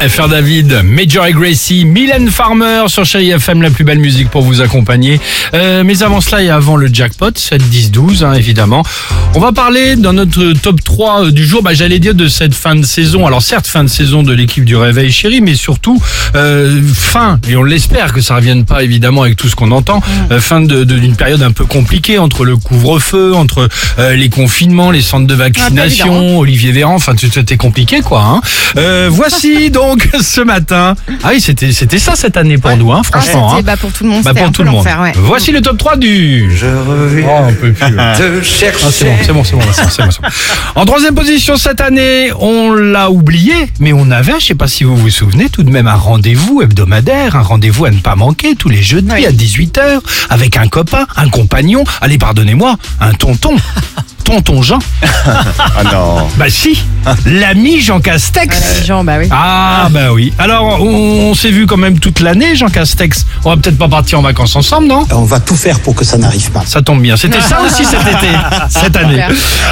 [0.00, 4.40] FR David, Major et Gracie, Mylène Farmer sur Chéri FM, la plus belle musique pour
[4.40, 5.20] vous accompagner.
[5.52, 8.82] Euh, mais avant cela et avant le jackpot, 7, 10, 12, hein, évidemment,
[9.34, 12.74] on va parler dans notre top 3 du jour, bah, j'allais dire de cette fin
[12.76, 13.26] de saison.
[13.26, 16.00] Alors certes, fin de saison de l'équipe du Réveil Chéri, mais surtout
[16.34, 20.02] euh, fin, et on l'espère que ça revienne pas évidemment avec tout ce qu'on entend,
[20.30, 24.30] euh, fin de- de- d'une période un peu compliquée entre le couvre-feu, entre euh, les
[24.30, 28.22] confinements, les centres de vaccination, Olivier Véran, enfin tout c'était compliqué quoi.
[28.22, 28.40] Hein.
[28.78, 29.10] Euh,
[29.52, 30.94] voici donc ce matin.
[31.22, 33.48] Ah oui, c'était c'était ça cette année pour nous, hein, Ah, franchement.
[33.50, 33.62] c'était- hein.
[33.64, 34.84] bah, pour tout le monde, Bah, pour tout le monde.
[34.86, 35.12] ouais.
[35.16, 36.50] Voici le top 3 du.
[36.56, 37.96] Je reviens Oh, on peut plus.
[37.96, 38.76] te chercher.
[38.86, 40.28] Ah, c'est bon, c'est bon, c'est bon, c'est bon, c'est bon, c'est bon.
[40.80, 44.84] En troisième position cette année, on l'a oublié, mais on avait, je sais pas si
[44.84, 48.54] vous vous souvenez, tout de même un rendez-vous hebdomadaire, un rendez-vous à ne pas manquer
[48.56, 49.26] tous les jeudis Oui.
[49.26, 53.56] à 18h avec un copain, un compagnon, allez pardonnez-moi, un tonton.
[54.30, 56.28] Tonton Jean Ah non.
[56.36, 56.82] Bah si
[57.26, 59.28] L'ami Jean Castex gens, bah oui.
[59.30, 60.32] Ah bah oui.
[60.38, 63.26] Alors on, on s'est vu quand même toute l'année Jean Castex.
[63.44, 65.04] On va peut-être pas partir en vacances ensemble, non?
[65.12, 66.62] On va tout faire pour que ça n'arrive pas.
[66.66, 67.16] ça tombe bien.
[67.16, 68.28] C'était ça aussi cet été,
[68.68, 69.22] cette année.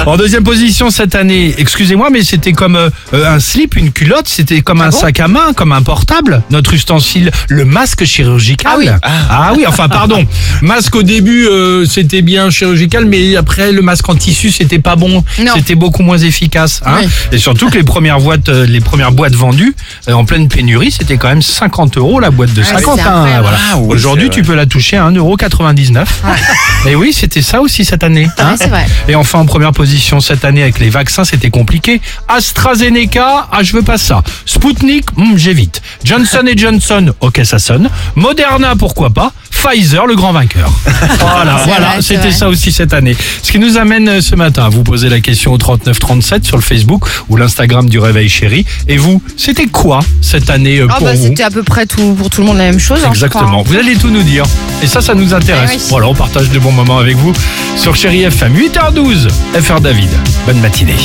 [0.05, 4.27] En deuxième position cette année, excusez-moi, mais c'était comme euh, euh, un slip, une culotte,
[4.27, 4.97] c'était comme un bon?
[4.99, 6.43] sac à main, comme un portable.
[6.49, 8.99] Notre ustensile, le masque chirurgical.
[9.01, 9.27] Ah oui.
[9.29, 10.25] Ah oui, enfin pardon.
[10.61, 14.95] Masque au début, euh, c'était bien chirurgical, mais après le masque en tissu, c'était pas
[14.95, 15.23] bon.
[15.55, 16.81] C'était beaucoup moins efficace.
[16.85, 16.97] hein.
[17.01, 17.07] Oui.
[17.31, 19.75] Et surtout que les premières boîtes, euh, les premières boîtes vendues
[20.07, 22.99] euh, en pleine pénurie, c'était quand même 50 euros la boîte de Ah oui, 50.
[22.99, 23.41] c'est hein, incroyable.
[23.43, 23.57] voilà.
[23.71, 26.05] Ah oui, Aujourd'hui, tu peux la toucher à 1,99€.
[26.87, 28.27] Et oui, c'était ça aussi cette année.
[28.37, 28.55] hein.
[28.57, 28.85] C'est vrai.
[29.07, 32.01] Et enfin, en première position cette année avec les vaccins, c'était compliqué.
[32.27, 34.21] AstraZeneca, ah, je veux pas ça.
[34.45, 35.81] Sputnik, hmm, j'évite.
[36.03, 37.89] Johnson Johnson, ok, ça sonne.
[38.15, 39.31] Moderna, pourquoi pas.
[39.63, 40.71] Pfizer, le grand vainqueur.
[41.19, 43.15] Voilà, voilà, c'était ça aussi cette année.
[43.41, 46.57] Ce qui nous amène euh, ce matin à vous poser la question au 3937 sur
[46.57, 48.65] le Facebook ou l'Instagram du Réveil Chéri.
[48.87, 51.85] Et vous, c'était quoi cette année euh, Ah pour bah vous c'était à peu près
[51.85, 52.99] tout pour tout le monde la même chose.
[53.05, 53.09] hein.
[53.09, 53.63] Exactement.
[53.63, 54.43] Vous allez tout nous dire.
[54.83, 55.71] Et ça, ça nous intéresse.
[55.75, 55.81] Oui.
[55.89, 57.33] Voilà, on partage de bons moments avec vous
[57.77, 59.27] sur Chéri FM 8h12.
[59.61, 60.09] FR David.
[60.45, 60.95] Bonne matinée.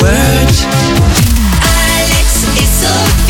[0.00, 0.66] Alex
[2.56, 3.27] et Sophie.